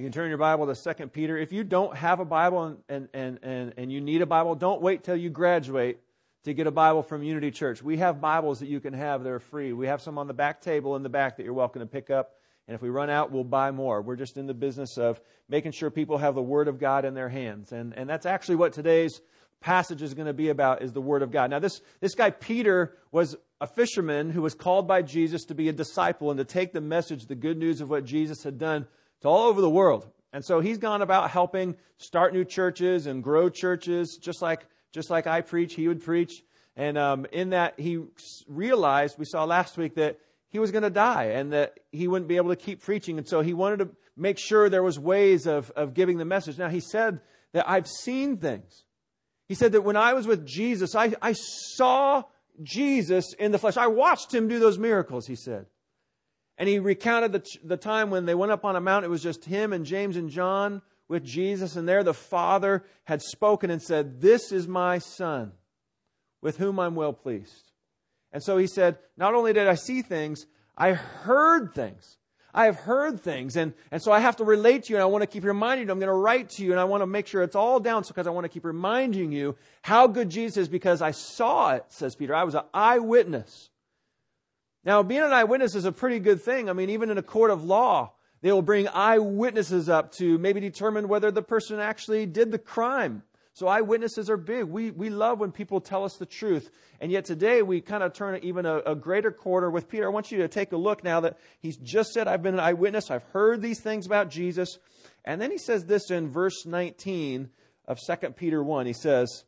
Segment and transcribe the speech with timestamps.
[0.00, 1.36] You can turn your Bible to Second Peter.
[1.36, 4.54] If you don't have a Bible and, and, and, and, and you need a Bible,
[4.54, 5.98] don't wait till you graduate
[6.44, 7.82] to get a Bible from Unity Church.
[7.82, 9.74] We have Bibles that you can have that are free.
[9.74, 12.08] We have some on the back table in the back that you're welcome to pick
[12.08, 12.30] up.
[12.66, 14.00] And if we run out, we'll buy more.
[14.00, 17.12] We're just in the business of making sure people have the Word of God in
[17.12, 17.70] their hands.
[17.70, 19.20] And, and that's actually what today's
[19.60, 21.50] passage is going to be about is the Word of God.
[21.50, 25.68] Now, this, this guy, Peter, was a fisherman who was called by Jesus to be
[25.68, 28.86] a disciple and to take the message, the good news of what Jesus had done
[29.22, 30.06] to all over the world.
[30.32, 35.10] And so he's gone about helping start new churches and grow churches, just like just
[35.10, 36.42] like I preach, he would preach.
[36.76, 38.00] And um, in that, he
[38.48, 42.28] realized, we saw last week, that he was going to die and that he wouldn't
[42.28, 43.18] be able to keep preaching.
[43.18, 46.58] And so he wanted to make sure there was ways of, of giving the message.
[46.58, 47.20] Now, he said
[47.52, 48.84] that I've seen things.
[49.46, 52.24] He said that when I was with Jesus, I, I saw
[52.62, 53.76] Jesus in the flesh.
[53.76, 55.66] I watched him do those miracles, he said.
[56.60, 59.08] And he recounted the, the time when they went up on a mountain.
[59.08, 63.22] It was just him and James and John with Jesus, and there the Father had
[63.22, 65.52] spoken and said, This is my Son,
[66.42, 67.72] with whom I'm well pleased.
[68.30, 70.44] And so he said, Not only did I see things,
[70.76, 72.18] I heard things.
[72.52, 73.56] I have heard things.
[73.56, 75.86] And, and so I have to relate to you, and I want to keep reminding
[75.86, 75.92] you.
[75.92, 78.02] I'm going to write to you, and I want to make sure it's all down
[78.06, 81.86] because I want to keep reminding you how good Jesus is because I saw it,
[81.88, 82.34] says Peter.
[82.34, 83.69] I was an eyewitness.
[84.84, 86.70] Now, being an eyewitness is a pretty good thing.
[86.70, 90.60] I mean, even in a court of law, they will bring eyewitnesses up to maybe
[90.60, 93.22] determine whether the person actually did the crime.
[93.52, 94.64] So eyewitnesses are big.
[94.64, 96.70] We, we love when people tell us the truth.
[96.98, 100.06] And yet today we kind of turn even a, a greater quarter with Peter.
[100.06, 102.60] I want you to take a look now that he's just said, I've been an
[102.60, 103.10] eyewitness.
[103.10, 104.78] I've heard these things about Jesus.
[105.26, 107.50] And then he says this in verse 19
[107.86, 108.86] of 2 Peter 1.
[108.86, 109.44] He says,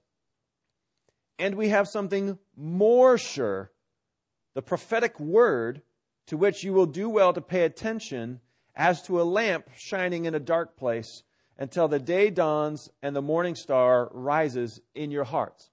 [1.38, 3.71] And we have something more sure,
[4.54, 5.82] the prophetic word
[6.26, 8.40] to which you will do well to pay attention
[8.74, 11.22] as to a lamp shining in a dark place
[11.58, 15.70] until the day dawns and the morning star rises in your hearts.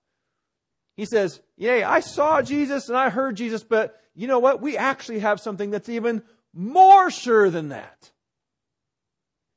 [0.96, 4.62] He says, Yea, I saw Jesus and I heard Jesus, but you know what?
[4.62, 6.24] We actually have something that's even
[6.54, 8.12] more sure than that.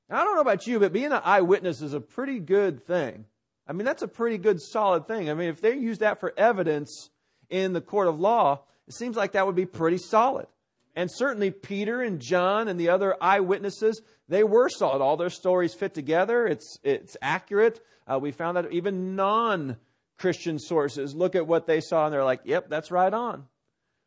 [0.08, 3.24] Now, I don't know about you, but being an eyewitness is a pretty good thing.
[3.66, 5.30] I mean, that's a pretty good, solid thing.
[5.30, 7.10] I mean, if they use that for evidence
[7.48, 10.46] in the court of law, it seems like that would be pretty solid.
[10.94, 15.02] And certainly Peter and John and the other eyewitnesses, they were solid.
[15.02, 16.46] All their stories fit together.
[16.46, 17.80] It's, it's accurate.
[18.06, 19.76] Uh, we found that even non
[20.18, 23.44] Christian sources look at what they saw and they're like, yep, that's right on.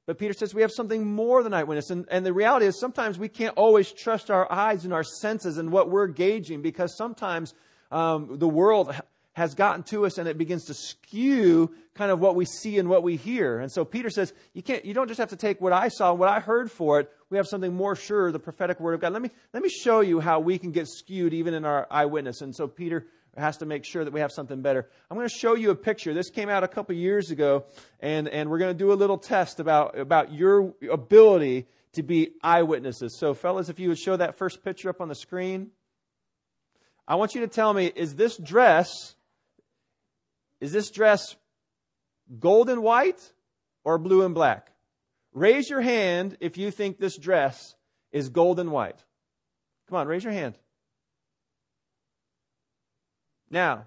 [0.05, 1.89] But Peter says we have something more than eyewitness.
[1.89, 5.57] And, and the reality is sometimes we can't always trust our eyes and our senses
[5.57, 7.55] and what we're gauging because sometimes
[7.91, 8.95] um, the world
[9.35, 12.87] has gotten to us and it begins to skew kind of what we see and
[12.87, 13.59] what we hear.
[13.59, 16.13] And so Peter says, you can't, you don't just have to take what I saw,
[16.13, 17.11] what I heard for it.
[17.29, 19.11] We have something more sure, the prophetic word of God.
[19.11, 22.39] Let me, let me show you how we can get skewed even in our eyewitness.
[22.39, 24.87] And so Peter has to make sure that we have something better.
[25.11, 26.13] I'm going to show you a picture.
[26.13, 27.65] This came out a couple years ago
[27.99, 32.31] and, and we're going to do a little test about, about your ability to be
[32.41, 33.17] eyewitnesses.
[33.19, 35.71] So fellas, if you would show that first picture up on the screen.
[37.05, 39.14] I want you to tell me, is this dress
[40.59, 41.35] is this dress
[42.39, 43.31] gold and white
[43.83, 44.71] or blue and black?
[45.33, 47.75] Raise your hand if you think this dress
[48.11, 49.03] is gold and white.
[49.89, 50.57] Come on, raise your hand.
[53.49, 53.85] Now,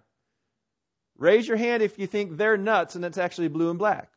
[1.16, 4.10] raise your hand if you think they're nuts and it's actually blue and black.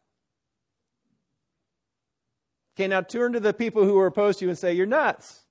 [2.75, 5.45] Okay, now turn to the people who are opposed to you and say, You're nuts.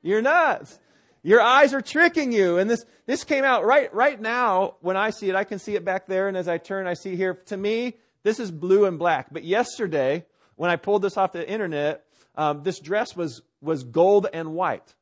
[0.00, 0.78] You're nuts.
[1.22, 2.58] Your eyes are tricking you.
[2.58, 5.36] And this, this came out right, right now when I see it.
[5.36, 6.28] I can see it back there.
[6.28, 9.28] And as I turn, I see here, to me, this is blue and black.
[9.30, 14.26] But yesterday, when I pulled this off the internet, um, this dress was, was gold
[14.32, 14.94] and white.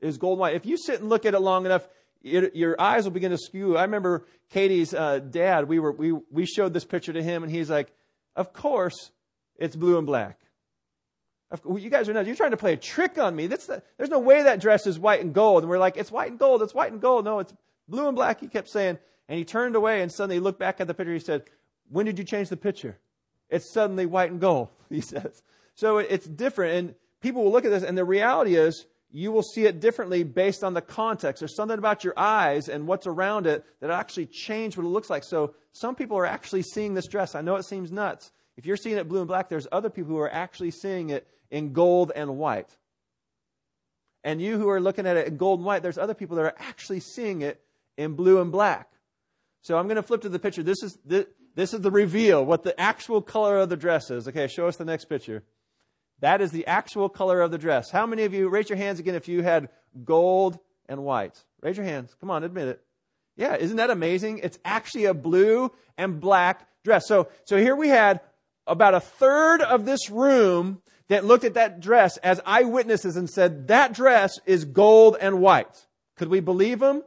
[0.00, 0.54] It was gold and white.
[0.56, 1.88] If you sit and look at it long enough,
[2.22, 3.76] it, your eyes will begin to skew.
[3.76, 7.52] I remember Katie's uh, dad, we, were, we, we showed this picture to him, and
[7.52, 7.92] he's like,
[8.34, 9.10] Of course,
[9.56, 10.38] it's blue and black.
[11.64, 12.26] You guys are nuts.
[12.26, 13.46] You're trying to play a trick on me.
[13.46, 15.62] The, there's no way that dress is white and gold.
[15.62, 16.62] And we're like, it's white and gold.
[16.62, 17.24] It's white and gold.
[17.24, 17.54] No, it's
[17.88, 18.40] blue and black.
[18.40, 18.98] He kept saying.
[19.28, 21.12] And he turned away and suddenly he looked back at the picture.
[21.12, 21.44] He said,
[21.88, 22.98] when did you change the picture?
[23.48, 25.42] It's suddenly white and gold, he says.
[25.74, 26.74] So it's different.
[26.74, 30.24] And people will look at this and the reality is you will see it differently
[30.24, 31.40] based on the context.
[31.40, 35.08] There's something about your eyes and what's around it that actually change what it looks
[35.08, 35.24] like.
[35.24, 37.34] So some people are actually seeing this dress.
[37.34, 38.32] I know it seems nuts.
[38.56, 41.26] If you're seeing it blue and black, there's other people who are actually seeing it
[41.50, 42.70] in gold and white.
[44.24, 46.44] And you who are looking at it in gold and white, there's other people that
[46.44, 47.60] are actually seeing it
[47.96, 48.90] in blue and black.
[49.62, 50.62] So I'm going to flip to the picture.
[50.62, 54.26] This is the, this is the reveal, what the actual color of the dress is.
[54.28, 55.44] Okay, show us the next picture.
[56.20, 57.90] That is the actual color of the dress.
[57.90, 59.68] How many of you, raise your hands again if you had
[60.04, 60.58] gold
[60.88, 61.44] and white.
[61.62, 62.14] Raise your hands.
[62.20, 62.82] Come on, admit it.
[63.36, 64.40] Yeah, isn't that amazing?
[64.42, 67.06] It's actually a blue and black dress.
[67.06, 68.20] So, so here we had
[68.66, 73.68] about a third of this room that looked at that dress as eyewitnesses and said,
[73.68, 75.86] that dress is gold and white.
[76.16, 77.02] Could we believe them?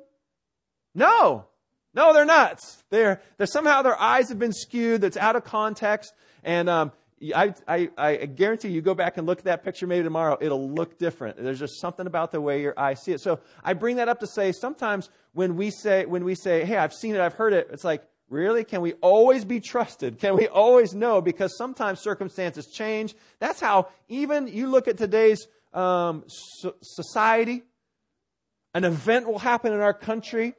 [0.95, 1.45] No.
[1.93, 2.83] No, they're nuts.
[2.89, 5.01] They're, they're somehow their eyes have been skewed.
[5.01, 6.13] That's out of context.
[6.43, 6.91] And um,
[7.35, 10.37] I, I, I guarantee you go back and look at that picture maybe tomorrow.
[10.39, 11.41] It'll look different.
[11.41, 13.21] There's just something about the way your eyes see it.
[13.21, 16.77] So I bring that up to say sometimes when we say when we say, "Hey,
[16.77, 17.21] I've seen it.
[17.21, 18.63] I've heard it." It's like Really?
[18.63, 20.19] Can we always be trusted?
[20.19, 21.19] Can we always know?
[21.19, 23.15] Because sometimes circumstances change.
[23.39, 27.63] That's how even you look at today's um, so- society,
[28.75, 30.53] an event will happen in our country.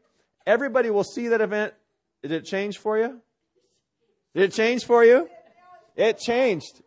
[0.47, 1.75] Everybody will see that event.
[2.23, 3.21] Did it change for you?
[4.35, 5.29] Did it change for you?
[5.95, 6.83] It changed.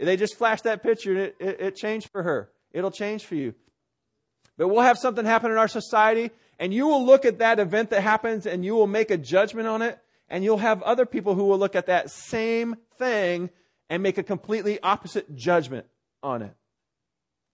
[0.00, 2.50] They just flashed that picture and it, it, it changed for her.
[2.72, 3.54] It'll change for you.
[4.56, 7.90] But we'll have something happen in our society and you will look at that event
[7.90, 9.98] that happens and you will make a judgment on it
[10.32, 13.50] and you'll have other people who will look at that same thing
[13.90, 15.86] and make a completely opposite judgment
[16.22, 16.54] on it.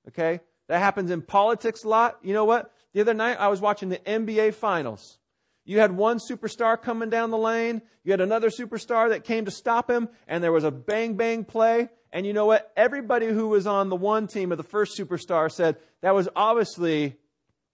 [0.06, 0.40] Okay?
[0.68, 2.18] That happens in politics a lot.
[2.22, 2.72] You know what?
[2.94, 5.18] The other night I was watching the NBA finals.
[5.64, 7.82] You had one superstar coming down the lane.
[8.04, 11.44] You had another superstar that came to stop him, and there was a bang bang
[11.44, 11.88] play.
[12.12, 12.72] And you know what?
[12.76, 17.16] Everybody who was on the one team of the first superstar said that was obviously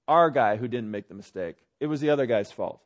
[0.09, 1.57] our guy who didn't make the mistake.
[1.79, 2.81] It was the other guy's fault.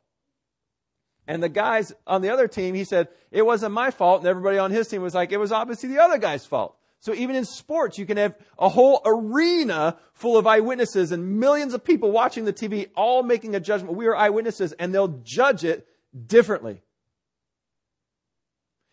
[1.29, 4.21] And the guys on the other team, he said, it wasn't my fault.
[4.21, 6.75] And everybody on his team was like, it was obviously the other guy's fault.
[7.01, 11.75] So even in sports, you can have a whole arena full of eyewitnesses and millions
[11.75, 13.95] of people watching the TV, all making a judgment.
[13.95, 15.87] We are eyewitnesses, and they'll judge it
[16.25, 16.81] differently.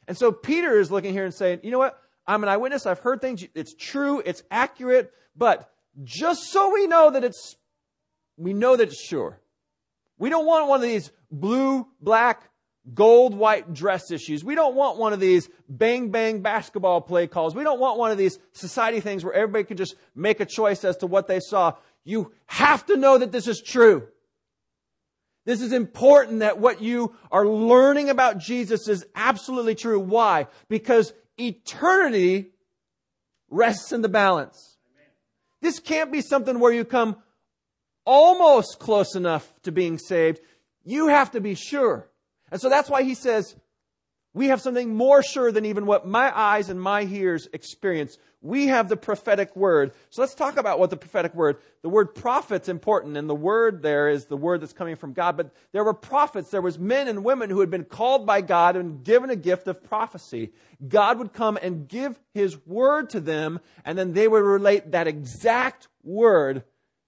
[0.07, 1.99] And so Peter is looking here and saying, you know what?
[2.27, 2.85] I'm an eyewitness.
[2.85, 3.47] I've heard things.
[3.55, 4.23] It's true.
[4.27, 5.11] It's accurate.
[5.35, 5.71] But
[6.05, 7.57] just so we know that it's,
[8.37, 9.41] we know that it's sure.
[10.19, 12.51] We don't want one of these blue, black,
[12.95, 14.45] gold, white dress issues.
[14.45, 17.55] We don't want one of these bang, bang basketball play calls.
[17.55, 20.85] We don't want one of these society things where everybody can just make a choice
[20.85, 21.75] as to what they saw.
[22.05, 24.07] You have to know that this is true.
[25.45, 30.01] This is important that what you are learning about Jesus is absolutely true.
[30.01, 30.49] Why?
[30.69, 32.51] Because eternity
[33.49, 34.77] rests in the balance.
[35.63, 37.17] This can't be something where you come
[38.05, 40.41] almost close enough to being saved.
[40.87, 42.09] You have to be sure.
[42.51, 43.57] And so that's why he says,
[44.33, 48.19] we have something more sure than even what my eyes and my ears experience.
[48.43, 49.93] We have the prophetic word.
[50.11, 51.57] So let's talk about what the prophetic word.
[51.83, 55.37] The word prophet's important, and the word there is the word that's coming from God.
[55.37, 58.77] But there were prophets, there was men and women who had been called by God
[58.77, 60.53] and given a gift of prophecy.
[60.87, 65.09] God would come and give his word to them, and then they would relate that
[65.09, 66.63] exact word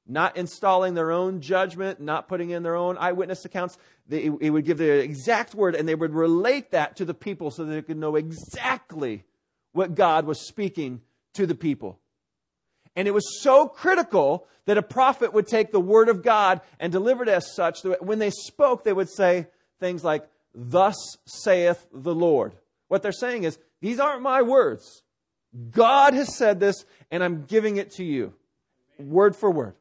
[0.09, 3.77] not installing their own judgment, not putting in their own eyewitness accounts.
[4.09, 7.51] They, it would give the exact word and they would relate that to the people
[7.51, 9.25] so they could know exactly
[9.73, 11.03] what God was speaking
[11.35, 12.01] to the people.
[12.97, 16.91] And it was so critical that a prophet would take the word of God and
[16.91, 19.47] deliver it as such that when they spoke, they would say
[19.79, 20.97] things like, Thus
[21.27, 22.55] saith the Lord.
[22.89, 25.03] What they're saying is, These aren't my words.
[25.71, 28.35] God has said this, and I'm giving it to you,
[28.99, 29.75] word for word.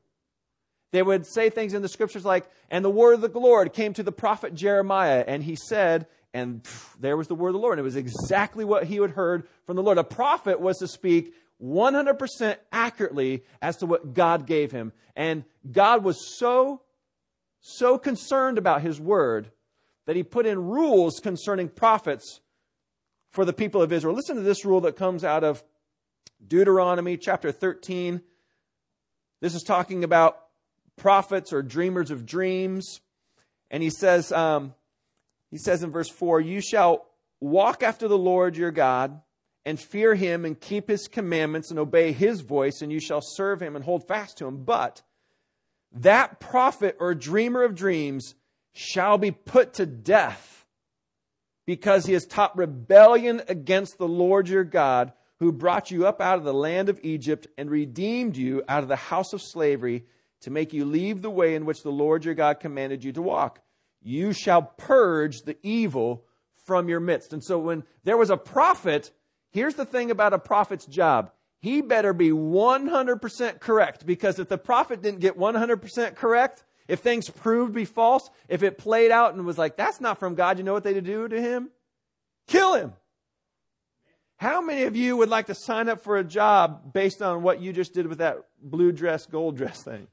[0.91, 3.93] They would say things in the scriptures like, and the word of the Lord came
[3.93, 7.59] to the prophet Jeremiah, and he said, and pff, there was the word of the
[7.59, 7.73] Lord.
[7.73, 9.97] And it was exactly what he had heard from the Lord.
[9.97, 14.93] A prophet was to speak 100% accurately as to what God gave him.
[15.15, 16.81] And God was so,
[17.59, 19.51] so concerned about his word
[20.05, 22.41] that he put in rules concerning prophets
[23.31, 24.15] for the people of Israel.
[24.15, 25.63] Listen to this rule that comes out of
[26.45, 28.21] Deuteronomy chapter 13.
[29.41, 30.39] This is talking about
[30.97, 33.01] prophets or dreamers of dreams.
[33.71, 34.73] And he says, um,
[35.51, 37.05] he says in verse 4, You shall
[37.39, 39.21] walk after the Lord your God
[39.65, 43.61] and fear him and keep his commandments and obey his voice, and you shall serve
[43.61, 44.63] him and hold fast to him.
[44.63, 45.01] But
[45.91, 48.35] that prophet or dreamer of dreams
[48.73, 50.65] shall be put to death
[51.65, 56.37] because he has taught rebellion against the Lord your God, who brought you up out
[56.37, 60.05] of the land of Egypt and redeemed you out of the house of slavery
[60.41, 63.21] to make you leave the way in which the Lord your God commanded you to
[63.21, 63.61] walk.
[64.01, 66.25] You shall purge the evil
[66.65, 67.33] from your midst.
[67.33, 69.11] And so when there was a prophet,
[69.51, 71.31] here's the thing about a prophet's job.
[71.59, 77.29] He better be 100% correct because if the prophet didn't get 100% correct, if things
[77.29, 80.57] proved to be false, if it played out and was like, that's not from God,
[80.57, 81.69] you know what they do to him?
[82.47, 82.93] Kill him.
[84.37, 87.59] How many of you would like to sign up for a job based on what
[87.59, 90.07] you just did with that blue dress, gold dress thing?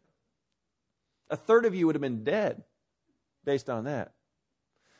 [1.30, 2.62] A third of you would have been dead
[3.44, 4.12] based on that.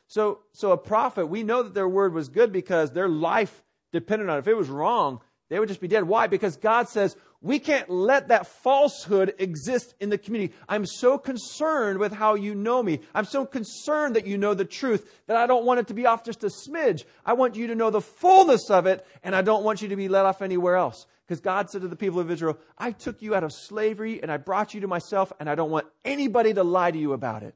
[0.06, 3.62] So, so a prophet, we know that their word was good because their life
[3.92, 4.40] depended on it.
[4.40, 6.04] If it was wrong, they would just be dead.
[6.04, 6.26] Why?
[6.26, 10.54] Because God says, we can't let that falsehood exist in the community.
[10.66, 13.00] I'm so concerned with how you know me.
[13.14, 16.06] I'm so concerned that you know the truth that I don't want it to be
[16.06, 17.04] off just a smidge.
[17.24, 19.96] I want you to know the fullness of it, and I don't want you to
[19.96, 21.06] be let off anywhere else.
[21.26, 24.30] Because God said to the people of Israel, I took you out of slavery and
[24.30, 27.42] I brought you to myself, and I don't want anybody to lie to you about
[27.42, 27.54] it.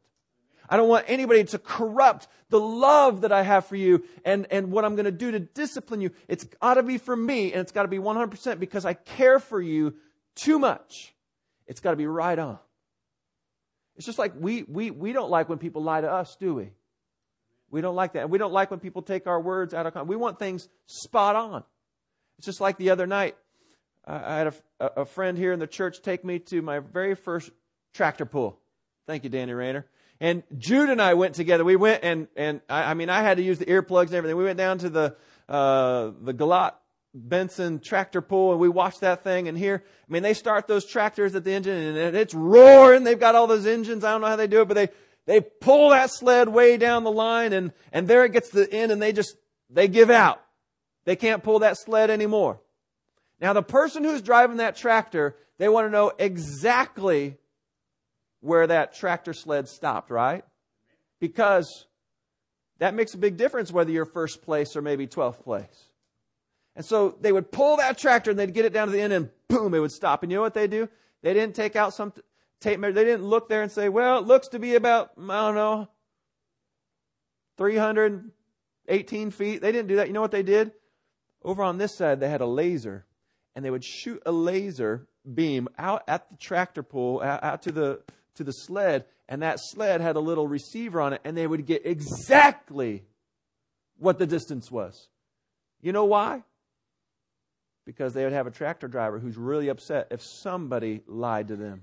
[0.71, 4.71] I don't want anybody to corrupt the love that I have for you and, and
[4.71, 6.11] what I'm going to do to discipline you.
[6.29, 9.39] It's got to be for me and it's got to be 100% because I care
[9.39, 9.95] for you
[10.35, 11.15] too much.
[11.67, 12.59] It's got to be right on.
[13.97, 16.71] It's just like we, we, we don't like when people lie to us, do we?
[17.71, 18.23] We don't like that.
[18.23, 20.09] And we don't like when people take our words out of context.
[20.09, 21.65] We want things spot on.
[22.39, 23.37] It's just like the other night.
[24.09, 27.51] I had a, a friend here in the church take me to my very first
[27.93, 28.59] tractor pull.
[29.07, 29.87] Thank you, Danny Rayner.
[30.19, 31.65] And Jude and I went together.
[31.65, 34.37] We went and, and I, I mean, I had to use the earplugs and everything.
[34.37, 35.17] We went down to the,
[35.49, 36.73] uh, the Galat
[37.15, 40.87] Benson tractor pull and we watched that thing and here, I mean, they start those
[40.87, 43.05] tractors at the engine and it's roaring.
[43.05, 44.05] They've got all those engines.
[44.05, 44.89] I don't know how they do it, but they,
[45.27, 48.73] they pull that sled way down the line and, and there it gets to the
[48.73, 49.37] end and they just,
[49.69, 50.43] they give out.
[51.05, 52.61] They can't pull that sled anymore.
[53.41, 57.37] Now the person who's driving that tractor, they want to know exactly
[58.41, 60.45] where that tractor sled stopped, right?
[61.21, 61.87] Because
[62.79, 65.89] that makes a big difference whether you're first place or maybe 12th place.
[66.77, 69.13] And so they would pull that tractor and they'd get it down to the end
[69.13, 70.23] and boom, it would stop.
[70.23, 70.89] And you know what they do?
[71.23, 72.13] They didn't take out some
[72.61, 72.93] tape measure.
[72.93, 75.89] They didn't look there and say, well, it looks to be about, I don't know,
[77.57, 79.61] 318 feet.
[79.61, 80.07] They didn't do that.
[80.07, 80.71] You know what they did?
[81.43, 83.07] Over on this side, they had a laser
[83.59, 88.01] and they would shoot a laser beam out at the tractor pull, out to the
[88.37, 91.67] to the sled, and that sled had a little receiver on it, and they would
[91.67, 93.03] get exactly
[93.97, 95.09] what the distance was.
[95.83, 96.45] You know why?
[97.85, 101.83] Because they would have a tractor driver who's really upset if somebody lied to them.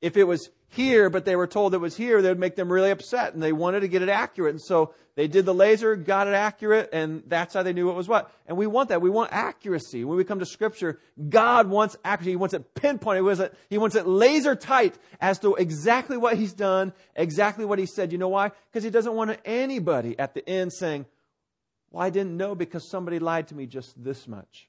[0.00, 2.70] If it was here, but they were told it was here, that would make them
[2.70, 4.54] really upset and they wanted to get it accurate.
[4.54, 7.94] And so they did the laser, got it accurate, and that's how they knew it
[7.94, 8.32] was what.
[8.46, 9.00] And we want that.
[9.00, 10.04] We want accuracy.
[10.04, 12.30] When we come to scripture, God wants accuracy.
[12.30, 13.22] He wants it pinpointed.
[13.22, 17.64] He wants it, he wants it laser tight as to exactly what he's done, exactly
[17.64, 18.12] what he said.
[18.12, 18.52] You know why?
[18.70, 21.06] Because he doesn't want anybody at the end saying,
[21.90, 24.68] well, I didn't know because somebody lied to me just this much.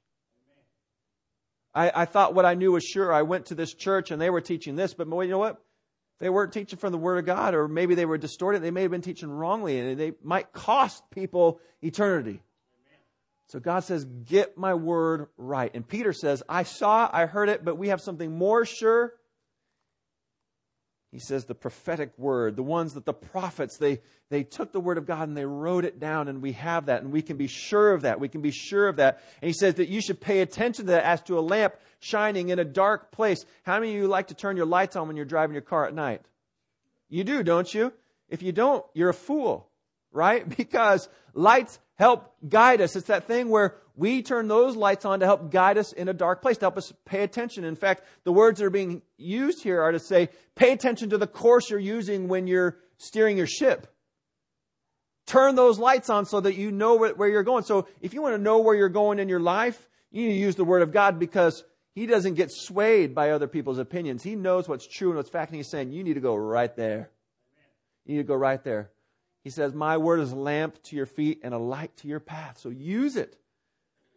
[1.79, 3.13] I, I thought what I knew was sure.
[3.13, 5.61] I went to this church and they were teaching this, but you know what?
[6.19, 8.61] They weren't teaching from the Word of God, or maybe they were distorted.
[8.61, 12.41] They may have been teaching wrongly, and they might cost people eternity.
[13.47, 15.73] So God says, Get my word right.
[15.73, 19.13] And Peter says, I saw, I heard it, but we have something more sure
[21.11, 24.99] he says the prophetic word, the ones that the prophets, they, they took the word
[24.99, 27.47] of God and they wrote it down, and we have that, and we can be
[27.47, 28.19] sure of that.
[28.19, 29.23] We can be sure of that.
[29.41, 32.49] And he says that you should pay attention to that as to a lamp shining
[32.49, 33.43] in a dark place.
[33.63, 35.85] How many of you like to turn your lights on when you're driving your car
[35.87, 36.21] at night?
[37.09, 37.91] You do, don't you?
[38.29, 39.67] If you don't, you're a fool,
[40.11, 40.47] right?
[40.57, 42.95] Because lights help guide us.
[42.95, 46.13] It's that thing where we turn those lights on to help guide us in a
[46.13, 47.65] dark place, to help us pay attention.
[47.65, 51.17] In fact, the words that are being used here are to say, pay attention to
[51.17, 53.87] the course you're using when you're steering your ship.
[55.25, 57.63] Turn those lights on so that you know where you're going.
[57.63, 60.39] So if you want to know where you're going in your life, you need to
[60.39, 61.63] use the Word of God because
[61.93, 64.23] He doesn't get swayed by other people's opinions.
[64.23, 66.75] He knows what's true and what's fact, and He's saying, you need to go right
[66.75, 67.11] there.
[68.05, 68.89] You need to go right there.
[69.43, 72.19] He says, My word is a lamp to your feet and a light to your
[72.19, 72.57] path.
[72.59, 73.37] So use it.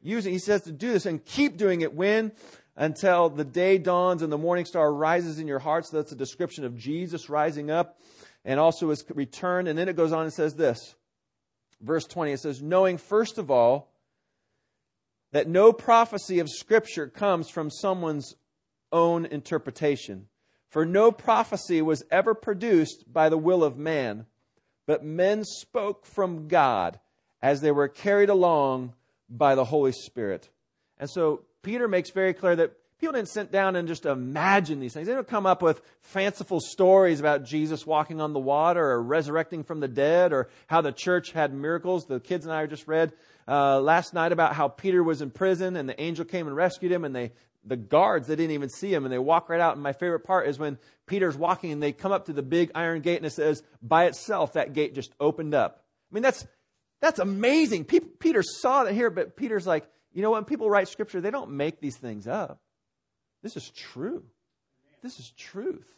[0.02, 0.30] Use it.
[0.30, 2.32] He says to do this and keep doing it when?
[2.74, 5.90] Until the day dawns and the morning star rises in your hearts.
[5.90, 8.00] So that's a description of Jesus rising up
[8.44, 9.66] and also his return.
[9.66, 10.96] And then it goes on and says this.
[11.80, 13.92] Verse 20, it says, Knowing first of all
[15.32, 18.34] that no prophecy of Scripture comes from someone's
[18.92, 20.28] own interpretation.
[20.68, 24.26] For no prophecy was ever produced by the will of man
[24.86, 26.98] but men spoke from God
[27.40, 28.94] as they were carried along
[29.28, 30.50] by the Holy Spirit.
[30.98, 34.94] And so Peter makes very clear that people didn't sit down and just imagine these
[34.94, 35.08] things.
[35.08, 39.64] They didn't come up with fanciful stories about Jesus walking on the water or resurrecting
[39.64, 42.06] from the dead or how the church had miracles.
[42.06, 43.12] The kids and I just read
[43.48, 46.92] uh, last night about how Peter was in prison and the angel came and rescued
[46.92, 47.32] him and they
[47.64, 50.20] the guards they didn't even see him and they walk right out and my favorite
[50.20, 53.26] part is when peter's walking and they come up to the big iron gate and
[53.26, 56.46] it says by itself that gate just opened up i mean that's
[57.00, 61.20] that's amazing peter saw that here but peter's like you know when people write scripture
[61.20, 62.60] they don't make these things up
[63.42, 64.24] this is true
[65.02, 65.88] This is truth.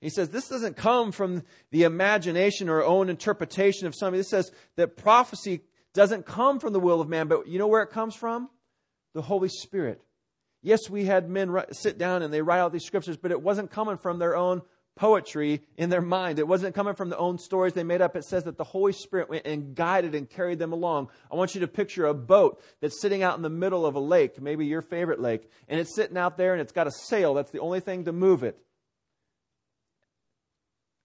[0.00, 4.18] He says this doesn't come from the imagination or own interpretation of somebody.
[4.18, 5.62] This says that prophecy
[5.94, 8.48] doesn't come from the will of man, but you know where it comes from?
[9.14, 10.00] The Holy Spirit.
[10.64, 13.70] Yes, we had men sit down and they write out these scriptures, but it wasn't
[13.70, 14.62] coming from their own
[14.96, 16.38] poetry in their mind.
[16.38, 18.16] It wasn't coming from the own stories they made up.
[18.16, 21.10] It says that the Holy Spirit went and guided and carried them along.
[21.30, 24.00] I want you to picture a boat that's sitting out in the middle of a
[24.00, 27.34] lake, maybe your favorite lake, and it's sitting out there and it's got a sail.
[27.34, 28.56] That's the only thing to move it.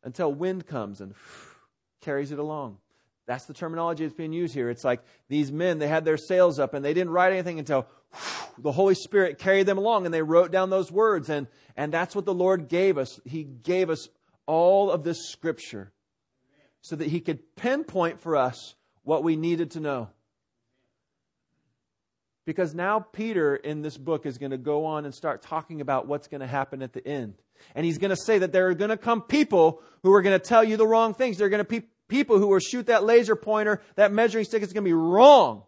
[0.05, 1.15] Until wind comes and
[2.01, 2.77] carries it along.
[3.27, 4.69] That's the terminology that's being used here.
[4.69, 7.85] It's like these men, they had their sails up and they didn't write anything until
[8.57, 11.29] the Holy Spirit carried them along and they wrote down those words.
[11.29, 13.19] And, and that's what the Lord gave us.
[13.25, 14.09] He gave us
[14.45, 15.91] all of this scripture
[16.81, 20.09] so that He could pinpoint for us what we needed to know.
[22.45, 26.07] Because now Peter in this book is going to go on and start talking about
[26.07, 27.35] what's going to happen at the end.
[27.75, 30.39] And he's going to say that there are going to come people who are going
[30.39, 31.37] to tell you the wrong things.
[31.37, 34.63] There are going to be people who will shoot that laser pointer, that measuring stick
[34.63, 35.63] is going to be wrong.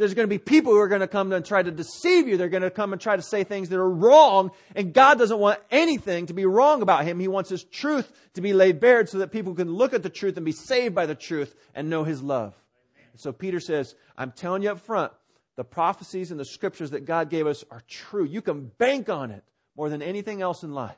[0.00, 2.38] There's going to be people who are going to come and try to deceive you.
[2.38, 4.50] They're going to come and try to say things that are wrong.
[4.74, 7.20] And God doesn't want anything to be wrong about Him.
[7.20, 10.08] He wants His truth to be laid bare so that people can look at the
[10.08, 12.54] truth and be saved by the truth and know His love.
[13.16, 15.12] So Peter says, I'm telling you up front,
[15.56, 18.24] the prophecies and the scriptures that God gave us are true.
[18.24, 19.44] You can bank on it
[19.76, 20.96] more than anything else in life.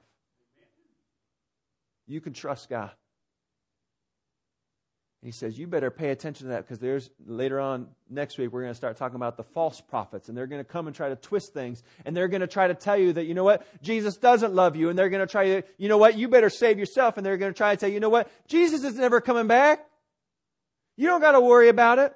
[2.06, 2.92] You can trust God.
[5.22, 8.52] And he says, You better pay attention to that because there's later on next week,
[8.52, 10.28] we're going to start talking about the false prophets.
[10.28, 11.84] And they're going to come and try to twist things.
[12.04, 14.74] And they're going to try to tell you that, you know what, Jesus doesn't love
[14.74, 14.88] you.
[14.88, 17.16] And they're going to try to, you know what, you better save yourself.
[17.16, 19.46] And they're going to try to tell you, you know what, Jesus is never coming
[19.46, 19.86] back.
[20.96, 22.12] You don't got to worry about it.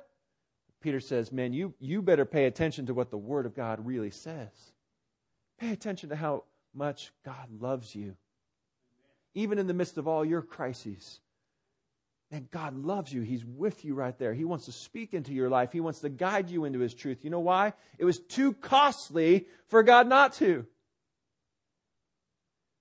[0.82, 4.10] Peter says, Man, you, you better pay attention to what the Word of God really
[4.10, 4.50] says.
[5.60, 6.42] Pay attention to how
[6.74, 8.16] much God loves you.
[9.32, 11.20] Even in the midst of all your crises
[12.30, 13.22] and God loves you.
[13.22, 14.34] He's with you right there.
[14.34, 15.72] He wants to speak into your life.
[15.72, 17.18] He wants to guide you into His truth.
[17.22, 17.72] You know why?
[17.98, 20.66] It was too costly for God not to.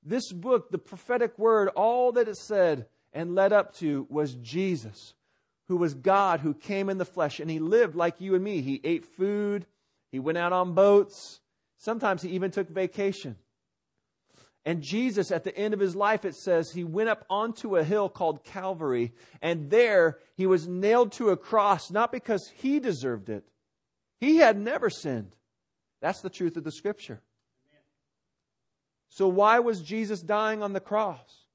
[0.04, 5.14] This book, the prophetic word, all that it said and led up to was Jesus,
[5.68, 8.62] who was God, who came in the flesh, and He lived like you and me.
[8.62, 9.66] He ate food,
[10.12, 11.40] He went out on boats.
[11.78, 13.36] Sometimes He even took vacation.
[14.66, 17.84] And Jesus, at the end of his life, it says he went up onto a
[17.84, 23.30] hill called Calvary, and there he was nailed to a cross, not because he deserved
[23.30, 23.46] it.
[24.20, 25.36] He had never sinned.
[26.02, 27.22] That's the truth of the scripture.
[29.10, 31.46] So, why was Jesus dying on the cross?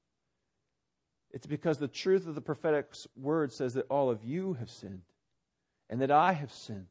[1.31, 5.03] It's because the truth of the prophetic word says that all of you have sinned
[5.89, 6.87] and that I have sinned.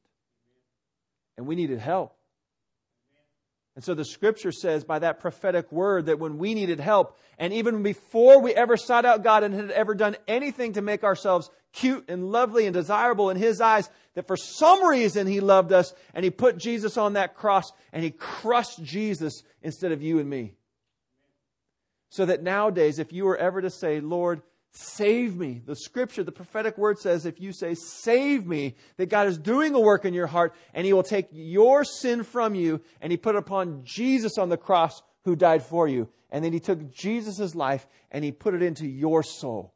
[1.36, 2.14] And we needed help.
[3.80, 7.50] And so the scripture says by that prophetic word that when we needed help, and
[7.54, 11.48] even before we ever sought out God and had ever done anything to make ourselves
[11.72, 15.94] cute and lovely and desirable in His eyes, that for some reason He loved us
[16.12, 20.28] and He put Jesus on that cross and He crushed Jesus instead of you and
[20.28, 20.52] me.
[22.10, 25.60] So that nowadays, if you were ever to say, Lord, Save me.
[25.64, 29.74] The scripture, the prophetic word says, if you say, Save me, that God is doing
[29.74, 33.16] a work in your heart and He will take your sin from you and He
[33.16, 36.08] put it upon Jesus on the cross who died for you.
[36.30, 39.74] And then He took Jesus' life and He put it into your soul.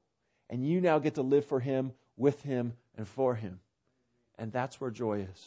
[0.48, 3.61] And you now get to live for Him, with Him, and for Him.
[4.38, 5.46] And that's where joy is.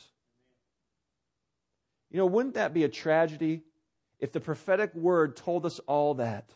[2.09, 3.61] You know, wouldn't that be a tragedy
[4.19, 6.49] if the prophetic word told us all that?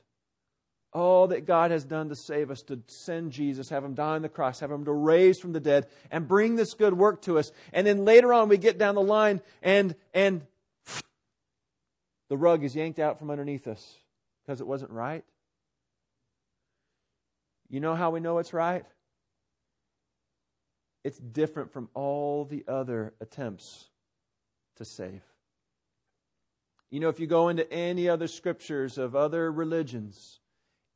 [0.94, 4.22] All that God has done to save us, to send Jesus, have him die on
[4.22, 7.40] the cross, have him to raise from the dead, and bring this good work to
[7.40, 7.52] us.
[7.72, 10.42] And then later on, we get down the line, and and
[12.30, 13.98] the rug is yanked out from underneath us
[14.44, 15.24] because it wasn't right.
[17.70, 18.86] You know how we know it's right?
[21.04, 23.86] It's different from all the other attempts
[24.76, 25.24] to save.
[26.90, 30.41] You know, if you go into any other scriptures of other religions,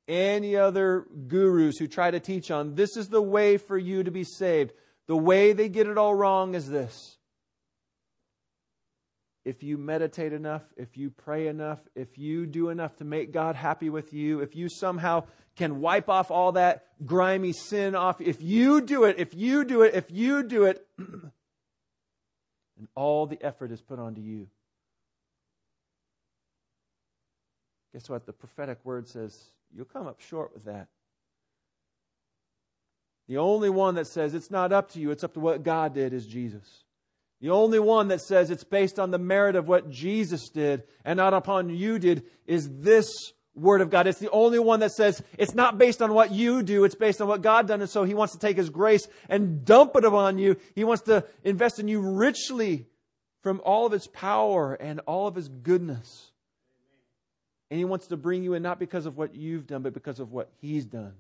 [0.08, 4.12] any other gurus who try to teach on this is the way for you to
[4.12, 4.72] be saved.
[5.08, 7.18] The way they get it all wrong is this.
[9.44, 13.56] If you meditate enough, if you pray enough, if you do enough to make God
[13.56, 18.42] happy with you, if you somehow can wipe off all that grimy sin off, if
[18.42, 21.32] you do it, if you do it, if you do it, and
[22.96, 24.48] all the effort is put onto you.
[27.94, 28.26] Guess what?
[28.26, 30.88] The prophetic word says You'll come up short with that.
[33.28, 35.94] The only one that says it's not up to you, it's up to what God
[35.94, 36.84] did is Jesus.
[37.42, 41.18] The only one that says it's based on the merit of what Jesus did and
[41.18, 43.08] not upon you did is this
[43.56, 44.08] Word of God.
[44.08, 47.22] It's the only one that says it's not based on what you do, it's based
[47.22, 47.82] on what God done.
[47.82, 50.58] And so He wants to take His grace and dump it upon you.
[50.76, 52.86] He wants to invest in you richly
[53.42, 56.32] from all of His power and all of His goodness.
[57.70, 60.20] And He wants to bring you in not because of what you've done, but because
[60.20, 61.14] of what He's done.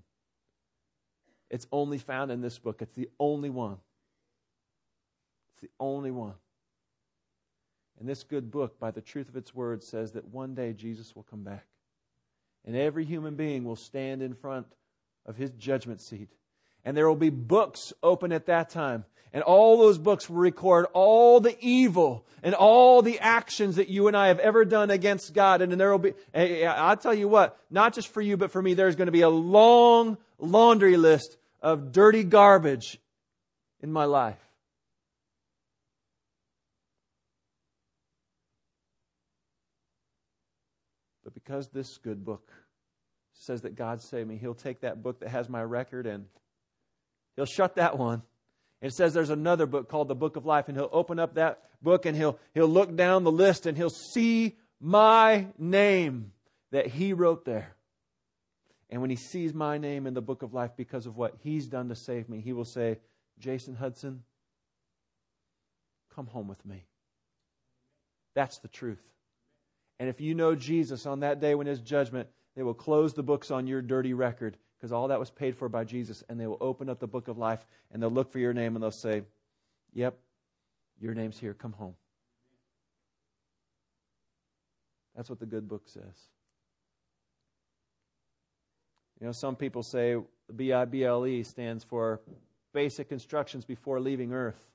[1.50, 2.82] It's only found in this book.
[2.82, 3.78] It's the only one.
[5.54, 6.34] It's the only one.
[8.00, 11.16] And this good book, by the truth of its words, says that one day Jesus
[11.16, 11.66] will come back.
[12.66, 14.68] And every human being will stand in front
[15.26, 16.30] of his judgment seat.
[16.84, 19.06] And there will be books open at that time.
[19.36, 24.08] And all those books will record all the evil and all the actions that you
[24.08, 25.62] and I have ever done against God.
[25.62, 28.50] And there will be, eh, eh, I'll tell you what, not just for you, but
[28.50, 32.98] for me, there's going to be a long laundry list of dirty garbage
[33.82, 34.40] in my life.
[41.26, 42.54] But because this good book
[43.34, 46.28] says that God saved me, He'll take that book that has my record and
[47.36, 48.22] He'll shut that one.
[48.82, 51.62] It says there's another book called the Book of Life, and He'll open up that
[51.82, 56.32] book and He'll, he'll look down the list and He'll see my name
[56.72, 57.76] that He wrote there.
[58.90, 61.68] And when He sees my name in the Book of Life because of what He's
[61.68, 63.00] done to save me, He will say,
[63.40, 64.24] Jason Hudson,
[66.14, 66.86] come home with me.
[68.36, 69.02] That's the truth.
[70.00, 73.24] And if you know Jesus on that day when his judgment, they will close the
[73.24, 76.24] books on your dirty record because all that was paid for by Jesus.
[76.30, 78.76] And they will open up the book of life and they'll look for your name
[78.76, 79.24] and they'll say,
[79.96, 80.16] Yep,
[81.02, 81.56] your name's here.
[81.56, 81.96] Come home.
[85.16, 86.04] That's what the good book says.
[89.20, 90.18] You know, some people say
[90.56, 92.22] B I B L E stands for
[92.72, 94.68] basic instructions before leaving earth.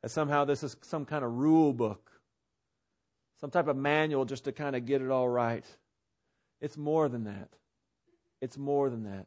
[0.00, 2.10] That somehow this is some kind of rule book
[3.38, 5.66] some type of manual just to kind of get it all right.
[6.62, 7.50] It's more than that.
[8.40, 9.26] It's more than that.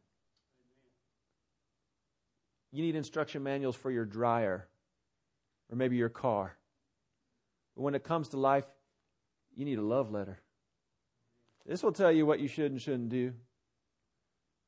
[2.72, 4.68] You need instruction manuals for your dryer
[5.72, 6.56] or maybe your car.
[7.76, 8.66] But when it comes to life,
[9.56, 10.40] you need a love letter.
[11.66, 13.34] This will tell you what you should and shouldn't do.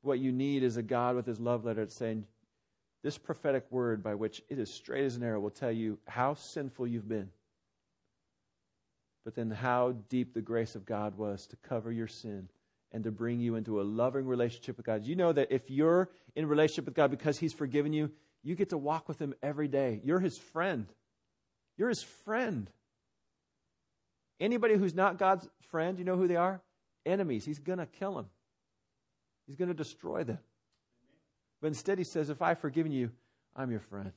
[0.02, 2.26] What you need is a God with his love letter saying,
[3.04, 6.34] This prophetic word by which it is straight as an arrow will tell you how
[6.34, 7.30] sinful you've been
[9.24, 12.50] but then how deep the grace of God was to cover your sin
[12.92, 15.06] and to bring you into a loving relationship with God.
[15.06, 18.12] You know that if you're in relationship with God because He's forgiven you,
[18.44, 20.02] you get to walk with Him every day.
[20.04, 20.88] You're His friend.
[21.78, 22.70] You're His friend.
[24.40, 26.62] Anybody who's not God's friend, you know who they are?
[27.06, 27.46] Enemies.
[27.46, 28.28] He's going to kill them,
[29.48, 30.40] He's going to destroy them.
[31.62, 33.12] But instead, He says, If I've forgiven you,
[33.56, 34.12] I'm your friend.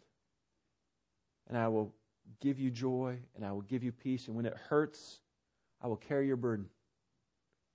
[1.48, 1.92] And I will
[2.40, 4.28] give you joy and I will give you peace.
[4.28, 5.20] And when it hurts,
[5.82, 6.66] I will carry your burden.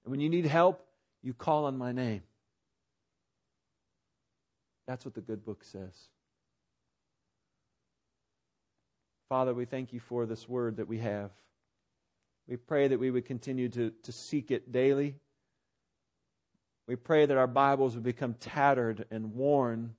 [0.03, 0.83] And when you need help,
[1.21, 2.23] you call on my name.
[4.87, 6.09] That's what the good book says.
[9.29, 11.31] Father, we thank you for this word that we have.
[12.47, 15.15] We pray that we would continue to, to seek it daily.
[16.87, 19.95] We pray that our Bibles would become tattered and worn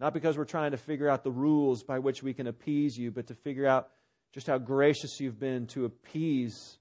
[0.00, 3.10] not because we're trying to figure out the rules by which we can appease you,
[3.10, 3.90] but to figure out
[4.32, 6.78] just how gracious you've been to appease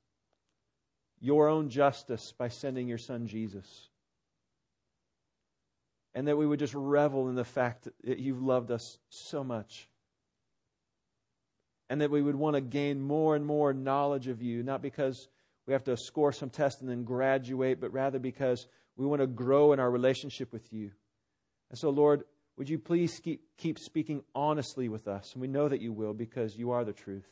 [1.19, 3.89] your own justice by sending your son Jesus.
[6.15, 9.89] And that we would just revel in the fact that you've loved us so much.
[11.89, 15.27] And that we would want to gain more and more knowledge of you, not because
[15.65, 19.27] we have to score some test and then graduate, but rather because we want to
[19.27, 20.91] grow in our relationship with you.
[21.69, 22.23] And so, Lord,
[22.57, 25.31] would you please keep, keep speaking honestly with us?
[25.33, 27.27] And we know that you will because you are the truth.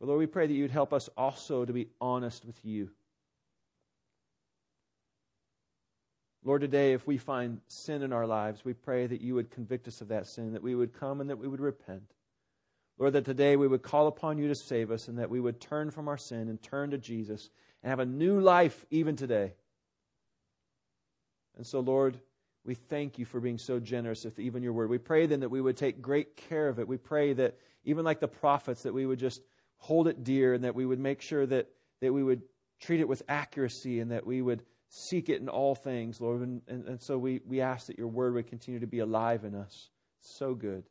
[0.00, 2.90] But Lord, we pray that you'd help us also to be honest with you.
[6.46, 9.88] Lord, today, if we find sin in our lives, we pray that you would convict
[9.88, 12.12] us of that sin, that we would come and that we would repent.
[12.98, 15.58] Lord, that today we would call upon you to save us and that we would
[15.58, 17.48] turn from our sin and turn to Jesus
[17.82, 19.54] and have a new life even today.
[21.56, 22.20] And so, Lord,
[22.64, 24.90] we thank you for being so generous with even your word.
[24.90, 26.86] We pray then that we would take great care of it.
[26.86, 29.40] We pray that even like the prophets, that we would just
[29.78, 31.68] hold it dear and that we would make sure that,
[32.00, 32.42] that we would
[32.80, 34.62] treat it with accuracy and that we would
[34.96, 36.40] seek it in all things, Lord.
[36.42, 39.44] And, and, and so we, we ask that your word would continue to be alive
[39.44, 39.90] in us.
[40.20, 40.84] So good.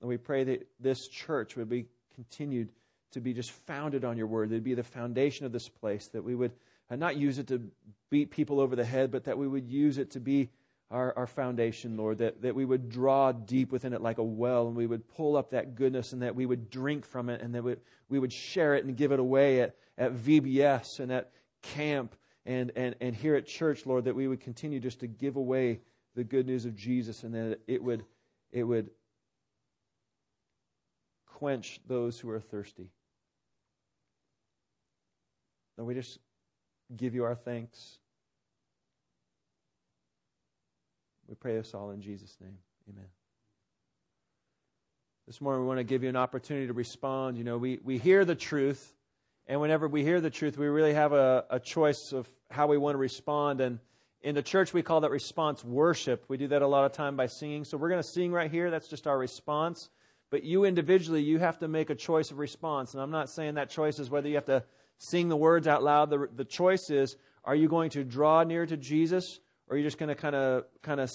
[0.00, 2.70] And we pray that this church would be continued
[3.12, 4.48] to be just founded on your word.
[4.48, 6.52] That would be the foundation of this place, that we would
[6.90, 7.70] uh, not use it to
[8.08, 10.48] beat people over the head, but that we would use it to be
[10.90, 14.66] our, our foundation, Lord, that, that we would draw deep within it like a well
[14.68, 17.54] and we would pull up that goodness and that we would drink from it and
[17.54, 17.76] that we,
[18.08, 21.30] we would share it and give it away at, at VBS and at
[21.62, 22.14] camp
[22.46, 25.80] and, and, and here at church, Lord, that we would continue just to give away
[26.14, 28.04] the good news of Jesus and that it would,
[28.50, 28.90] it would
[31.26, 32.90] quench those who are thirsty.
[35.78, 36.18] And we just
[36.96, 37.98] give you our thanks.
[41.28, 42.58] We pray this all in Jesus' name.
[42.88, 43.06] Amen.
[45.26, 47.38] This morning, we want to give you an opportunity to respond.
[47.38, 48.92] You know, we, we hear the truth,
[49.50, 52.78] and whenever we hear the truth, we really have a, a choice of how we
[52.78, 53.60] want to respond.
[53.60, 53.80] And
[54.22, 56.24] in the church, we call that response worship.
[56.28, 57.64] We do that a lot of time by singing.
[57.64, 58.70] So we're going to sing right here.
[58.70, 59.90] That's just our response.
[60.30, 62.94] But you individually, you have to make a choice of response.
[62.94, 64.62] And I'm not saying that choice is whether you have to
[64.98, 66.10] sing the words out loud.
[66.10, 69.82] The, the choice is are you going to draw near to Jesus or are you
[69.82, 71.10] just going to kind of kind of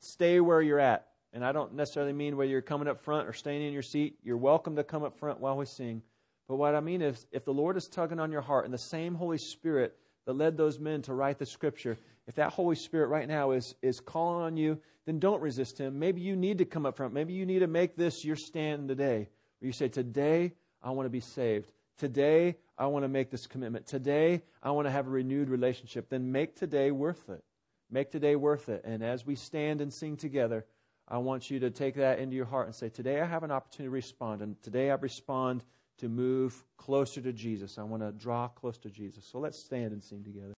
[0.00, 1.06] stay where you're at?
[1.32, 4.16] And I don't necessarily mean whether you're coming up front or staying in your seat.
[4.24, 6.02] You're welcome to come up front while we sing.
[6.50, 8.78] But what I mean is, if the Lord is tugging on your heart and the
[8.78, 13.06] same Holy Spirit that led those men to write the scripture, if that Holy Spirit
[13.06, 16.00] right now is, is calling on you, then don't resist Him.
[16.00, 17.14] Maybe you need to come up front.
[17.14, 19.28] Maybe you need to make this your stand today.
[19.60, 21.70] Where you say, Today, I want to be saved.
[21.98, 23.86] Today, I want to make this commitment.
[23.86, 26.08] Today, I want to have a renewed relationship.
[26.08, 27.44] Then make today worth it.
[27.92, 28.82] Make today worth it.
[28.84, 30.66] And as we stand and sing together,
[31.06, 33.52] I want you to take that into your heart and say, Today I have an
[33.52, 34.42] opportunity to respond.
[34.42, 35.62] And today I respond
[36.00, 37.78] to move closer to Jesus.
[37.78, 39.24] I want to draw close to Jesus.
[39.24, 40.48] So let's stand and sing together.